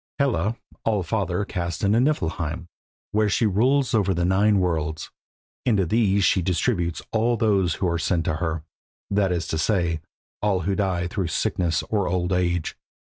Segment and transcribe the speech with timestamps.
[0.17, 2.65] Hela All father cast into Niflheim,
[3.11, 5.11] where she rules over nine worlds.
[5.63, 8.63] Into these she distributes all those who are sent to her,
[9.11, 10.01] that is to say,
[10.41, 12.75] all who die through sickness or old age.